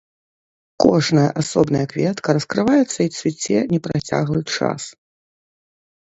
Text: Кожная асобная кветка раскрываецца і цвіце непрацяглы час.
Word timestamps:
Кожная 0.83 1.25
асобная 1.43 1.81
кветка 1.91 2.35
раскрываецца 2.39 2.99
і 3.07 3.07
цвіце 3.17 3.57
непрацяглы 3.75 4.41
час. 4.59 4.81